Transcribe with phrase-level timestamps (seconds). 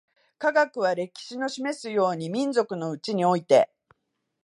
[0.39, 3.69] 科学は、歴史の示すように、民族のうちにおいて